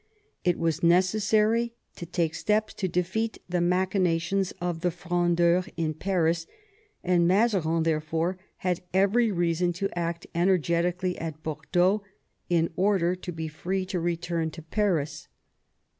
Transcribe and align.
It 0.43 0.57
was 0.57 0.81
necessary 0.81 1.75
to 1.95 2.07
take 2.07 2.33
steps 2.33 2.73
to 2.73 2.87
defeat 2.87 3.37
the 3.47 3.61
machinations 3.61 4.51
of 4.53 4.79
the 4.81 4.89
Frondeurs 4.89 5.69
in 5.77 5.93
Paris, 5.93 6.47
and 7.03 7.27
Mazarin 7.27 7.83
therefore 7.83 8.39
had 8.57 8.81
every 8.95 9.31
reason 9.31 9.73
to 9.73 9.95
act 9.95 10.25
energetically 10.33 11.19
at 11.19 11.43
Bordeaux, 11.43 12.01
in 12.49 12.71
order 12.75 13.13
to 13.15 13.31
be 13.31 13.47
free 13.47 13.85
to 13.85 13.99
return 13.99 14.49
to 14.49 14.63
Paris. 14.63 15.27